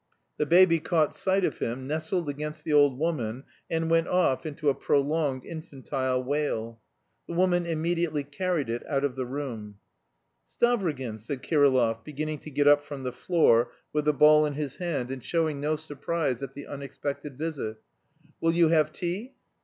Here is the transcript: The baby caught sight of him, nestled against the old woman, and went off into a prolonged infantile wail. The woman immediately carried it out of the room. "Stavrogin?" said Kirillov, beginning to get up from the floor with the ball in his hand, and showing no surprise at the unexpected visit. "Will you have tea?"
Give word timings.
The 0.37 0.47
baby 0.47 0.79
caught 0.79 1.13
sight 1.13 1.45
of 1.45 1.59
him, 1.59 1.85
nestled 1.85 2.27
against 2.27 2.63
the 2.63 2.73
old 2.73 2.97
woman, 2.97 3.43
and 3.69 3.87
went 3.87 4.07
off 4.07 4.47
into 4.47 4.67
a 4.67 4.73
prolonged 4.73 5.45
infantile 5.45 6.23
wail. 6.23 6.81
The 7.27 7.35
woman 7.35 7.67
immediately 7.67 8.23
carried 8.23 8.67
it 8.67 8.83
out 8.87 9.03
of 9.03 9.15
the 9.15 9.27
room. 9.27 9.75
"Stavrogin?" 10.49 11.19
said 11.19 11.43
Kirillov, 11.43 12.03
beginning 12.03 12.39
to 12.39 12.49
get 12.49 12.67
up 12.67 12.81
from 12.81 13.03
the 13.03 13.11
floor 13.13 13.73
with 13.93 14.05
the 14.05 14.11
ball 14.13 14.43
in 14.47 14.53
his 14.55 14.77
hand, 14.77 15.11
and 15.11 15.23
showing 15.23 15.61
no 15.61 15.75
surprise 15.75 16.41
at 16.41 16.55
the 16.55 16.65
unexpected 16.65 17.37
visit. 17.37 17.77
"Will 18.41 18.53
you 18.53 18.69
have 18.69 18.91
tea?" 18.91 19.35